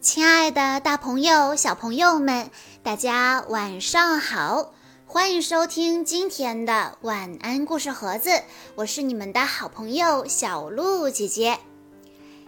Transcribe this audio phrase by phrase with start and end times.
[0.00, 2.52] 亲爱的，大朋友、小朋友们，
[2.84, 4.72] 大家晚上好！
[5.04, 8.30] 欢迎收听今天的晚安故事盒子，
[8.76, 11.58] 我是你们的好朋友小鹿姐姐。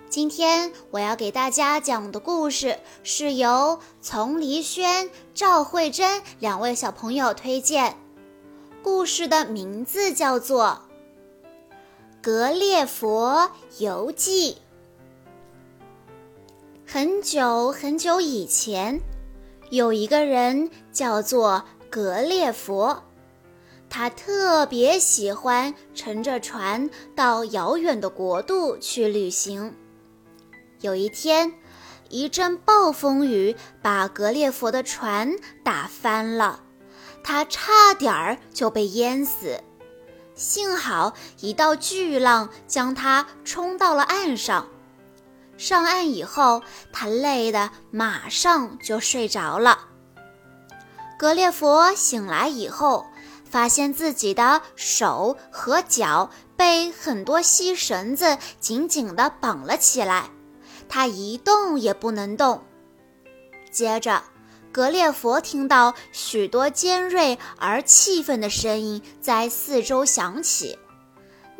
[0.08, 7.96] 今天我要给大家讲的故事是由丛黎轩、赵慧珍两位小朋友推荐，
[8.80, 10.82] 故事的名字叫做
[12.22, 14.52] 《格列佛游记》。
[16.92, 19.00] 很久很久以前，
[19.70, 23.04] 有一个人叫做格列佛，
[23.88, 29.72] 他特别喜欢乘着船到遥远的国度去旅行。
[30.80, 31.54] 有一天，
[32.08, 36.64] 一阵暴风雨把格列佛的船打翻了，
[37.22, 39.60] 他差点儿就被淹死。
[40.34, 44.66] 幸好一道巨浪将他冲到了岸上。
[45.60, 49.78] 上岸以后，他累得马上就睡着了。
[51.18, 53.04] 格列佛醒来以后，
[53.44, 60.30] 发现自己的手和脚被很多细绳子紧紧地绑了起来。
[60.88, 62.64] 他一动也不能动。
[63.70, 64.22] 接着，
[64.72, 70.78] 格列佛听到许多尖锐而气愤的声音在四周响起，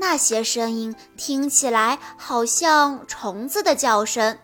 [0.00, 4.38] 那些声音听起来好像虫子的叫声。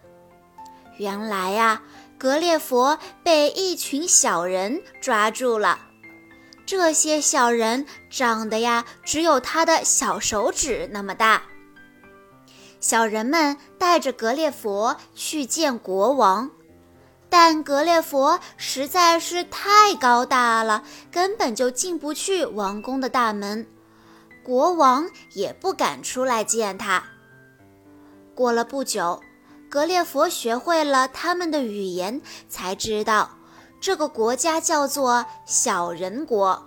[0.98, 1.80] 原来呀，
[2.18, 5.78] 格列佛被一群小人抓住了。
[6.66, 11.42] 这些小人长得呀，只有他的小手指那么大。
[12.78, 16.50] 小人们带着格列佛去见国王，
[17.30, 23.66] 但格列佛实在是太高大了，根本就进不去王宫的大门，
[24.46, 27.02] 国王也不敢出来见他。
[28.32, 29.20] 过了不久，
[29.68, 33.28] 格列佛学会了他们的语言，才知道
[33.80, 36.64] 这个国家叫做小人国。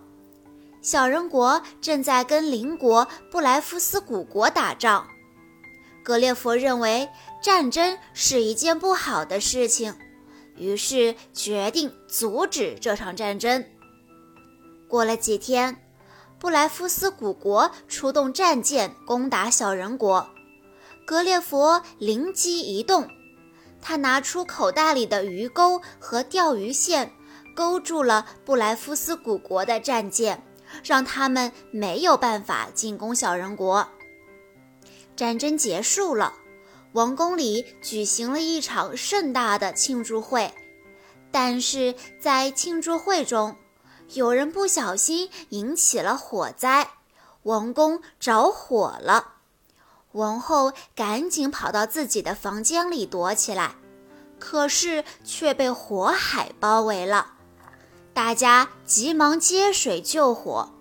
[0.82, 5.08] 小人国正在跟邻国布莱夫斯古国打仗。
[6.04, 7.08] 格列佛认为
[7.42, 9.96] 战争是一件不好的事情，
[10.58, 13.64] 于是决定阻止这场战争。
[14.90, 15.78] 过了几天，
[16.40, 20.30] 布莱夫斯古国出动战舰攻打小人国，
[21.06, 23.10] 格列佛灵机一动，
[23.82, 27.12] 他拿出口袋里的鱼钩和钓鱼线，
[27.54, 30.42] 勾住了布莱夫斯古国的战舰，
[30.82, 33.90] 让他们没有办法进攻小人国。
[35.18, 36.36] 战争结束了，
[36.94, 40.54] 王宫里举行了一场盛大的庆祝会。
[41.32, 43.56] 但是在庆祝会中，
[44.14, 46.90] 有人不小心引起了火灾，
[47.44, 49.34] 王宫着火了。
[50.14, 53.76] 王后赶紧跑到自己的房间里躲起来，
[54.40, 57.34] 可是却被火海包围了。
[58.14, 60.72] 大家急忙接水救火，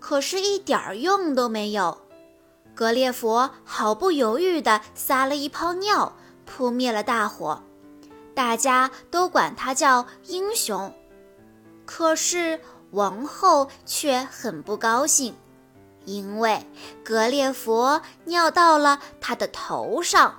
[0.00, 1.98] 可是一点儿用都没有。
[2.74, 7.62] 格列佛毫不犹豫地撒了一泡尿，扑灭了大火。
[8.34, 10.92] 大家都管他叫英雄。
[11.94, 12.58] 可是
[12.92, 15.36] 王后却很不高兴，
[16.06, 16.66] 因为
[17.04, 20.36] 格列佛尿到了她的头上。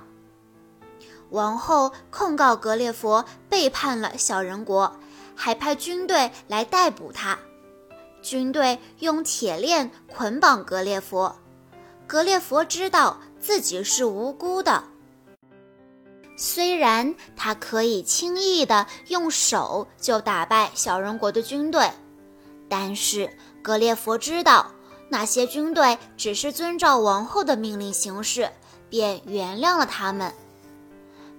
[1.30, 4.96] 王后控告格列佛背叛了小人国，
[5.36, 7.38] 还派军队来逮捕他。
[8.20, 11.36] 军队用铁链捆绑格列佛。
[12.08, 14.82] 格列佛知道自己是无辜的，
[16.36, 21.90] 虽然他可以轻易地用手就打败小人国的军队，
[22.68, 24.72] 但是格列佛知道
[25.08, 28.50] 那些军队只是遵照王后的命令行事，
[28.90, 30.32] 便原谅了他们。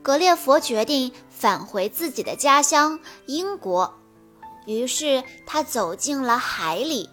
[0.01, 3.93] 格列佛决定返回自己的家乡英国，
[4.65, 7.09] 于是他走进了海里。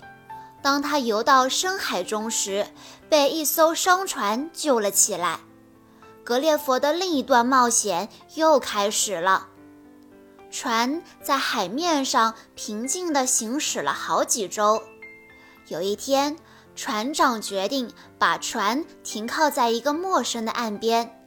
[0.63, 2.67] 当他游到深海中时，
[3.09, 5.41] 被一艘商船救了起来。
[6.25, 9.49] 格列佛的另一段冒险又开始了。
[10.51, 14.83] 船在海面上平静地行驶了好几周。
[15.69, 16.37] 有一天，
[16.77, 21.19] 船长决定把船停靠在一个陌生的岸边，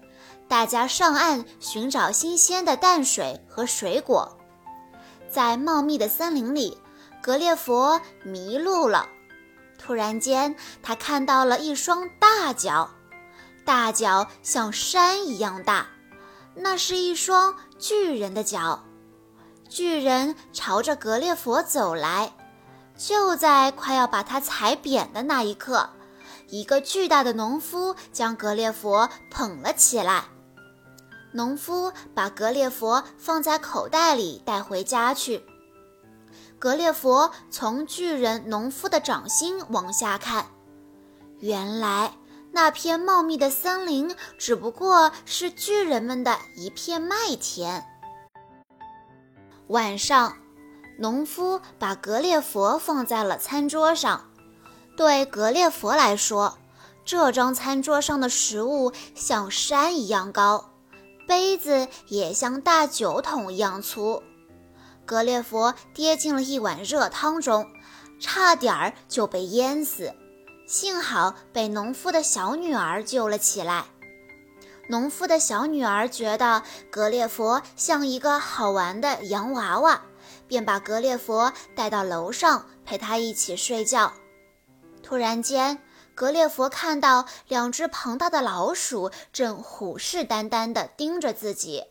[0.48, 4.38] 大家上岸寻找新鲜的淡水和水果。
[5.30, 6.78] 在茂密的森林里，
[7.22, 9.10] 格列佛迷路了。
[9.78, 12.90] 突然间，他看到了一双大脚，
[13.66, 15.88] 大脚像山一样大，
[16.56, 18.84] 那是一双巨人的脚。
[19.68, 22.32] 巨人朝着格列佛走来，
[22.96, 25.90] 就在快要把他踩扁的那一刻，
[26.48, 30.26] 一个巨大的农夫将格列佛捧了起来。
[31.34, 35.44] 农夫把格列佛放在口袋里带回家去。
[36.58, 40.46] 格列佛从巨人农夫的掌心往下看，
[41.40, 42.14] 原来
[42.56, 47.86] 那片茂密的森林只不过是巨人们的一片麦田。
[49.68, 50.38] 晚上，
[50.98, 54.32] 农夫把格列佛放在了餐桌上。
[54.96, 56.58] 对格列佛来说，
[57.04, 60.72] 这张餐桌上的食物像山一样高，
[61.28, 64.24] 杯子也像大酒桶一样粗。
[65.06, 67.68] 格列佛跌进了一碗热汤中，
[68.18, 70.14] 差点儿就被淹死，
[70.68, 73.86] 幸好被农夫的小女儿救了起来。
[74.88, 80.02] 农夫的小女儿觉得格列佛像一个好玩的洋娃娃，
[80.48, 84.14] 便把格列佛带到楼上陪他一起睡觉。
[85.02, 85.80] 突然间，
[86.14, 91.84] 格列佛看到两只庞大的老鼠正虎视眈眈地盯着自己。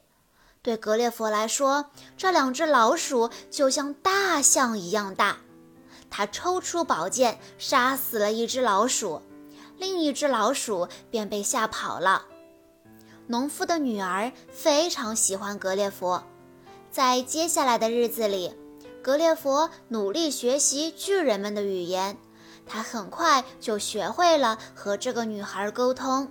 [0.62, 5.38] 对格列佛来说，这两只老鼠就像大象一样大。
[6.16, 9.20] 他抽出宝剑，杀死了一只老鼠，
[9.78, 12.26] 另一只老鼠便被吓跑了。
[13.26, 16.22] 农夫的女儿非常喜欢格列佛，
[16.88, 18.54] 在接下来的日子里，
[19.02, 22.16] 格列佛努力学习巨人们的语言。
[22.64, 26.28] 他很快就学会了和这个女孩沟通，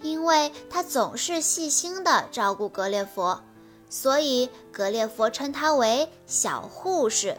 [0.00, 3.42] 因为他总是细心地照顾格列佛，
[3.90, 7.36] 所以格列佛称他为小护士。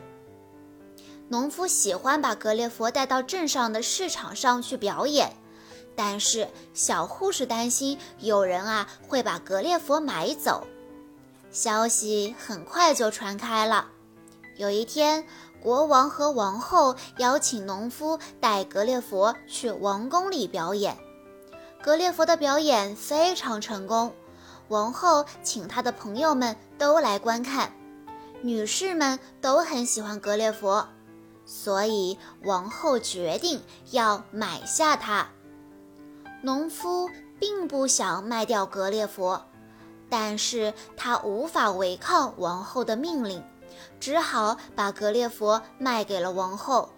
[1.29, 5.35] 农夫喜欢把格列佛带到镇上的市场上去表演，
[5.95, 10.67] 但是小护士担心有人啊会把格列佛买走。
[11.51, 13.87] 消息很快就传开了，
[14.57, 15.25] 有一天。
[15.61, 20.97] 国王和王后邀请农夫带格列佛去王宫里表演。
[21.81, 24.13] 格列佛的表演非常成功，
[24.67, 27.71] 王后请他的朋友们都来观看。
[28.41, 30.85] 女士们都很喜欢格列佛，
[31.45, 33.61] 所以王后决定
[33.91, 35.27] 要买下它。
[36.41, 37.09] 农夫
[37.39, 39.45] 并不想卖掉格列佛，
[40.09, 43.43] 但是他无法违抗王后的命令。
[43.99, 46.91] 只好把格列佛卖给了王后。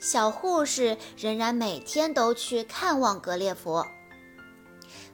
[0.00, 3.86] 小护士仍然每天都去看望格列佛。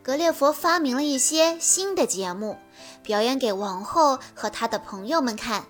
[0.03, 2.57] 格列佛发明了一些新的节目，
[3.03, 5.67] 表演给王后和他的朋友们看，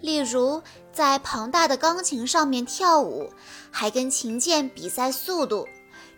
[0.00, 0.62] 例如
[0.92, 3.30] 在庞大的钢琴上面跳舞，
[3.70, 5.68] 还跟琴键比赛速度。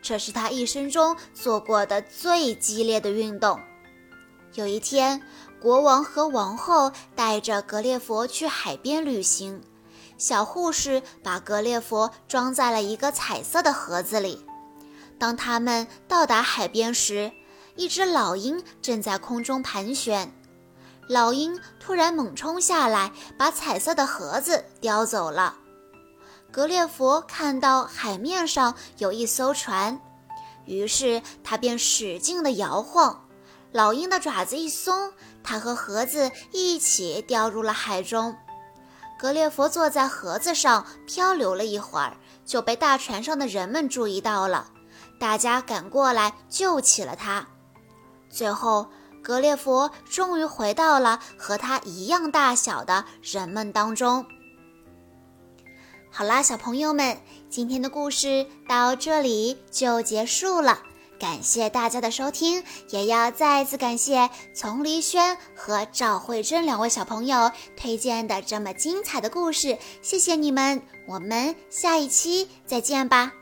[0.01, 3.61] 这是他一生中做过的最激烈的运动。
[4.55, 5.23] 有一天。
[5.61, 9.63] 国王和王后带着格列佛去海边旅行，
[10.19, 14.45] 小护士把格列佛装在了一个彩色的盒子里。
[15.21, 17.31] 当他们到达海边时，
[17.77, 20.35] 一只老鹰正在空中盘旋。
[21.13, 25.57] 老鹰突然猛冲下来，把彩色的盒子叼走了。
[26.51, 30.01] 格列佛看到海面上有一艘船，
[30.65, 33.29] 于是他便使劲地摇晃。
[33.73, 35.13] 老鹰的爪子一松，
[35.45, 38.35] 它和盒子一起掉入了海中。
[39.19, 42.17] 格列佛坐在盒子上漂流了一会儿，
[42.47, 44.71] 就被大船上的人们注意到了。
[45.21, 47.47] 大家赶过来救起了他。
[48.31, 48.87] 最后，
[49.23, 54.27] 格列佛终于回到了和他一样大小的人们当中。
[56.11, 57.17] 好啦，小朋友们，
[57.49, 60.83] 今天的故事到这里就结束了。
[61.19, 73.33] 感谢大家的收听，也要再次感谢丛黎轩和赵慧珍两位小朋友推荐的这么精彩的故事，谢谢你们，我们下一期再见吧。